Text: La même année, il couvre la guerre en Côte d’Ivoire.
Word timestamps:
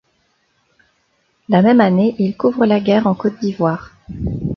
La 1.47 1.61
même 1.61 1.79
année, 1.79 2.15
il 2.17 2.35
couvre 2.35 2.65
la 2.65 2.79
guerre 2.79 3.05
en 3.05 3.13
Côte 3.13 3.39
d’Ivoire. 3.39 3.91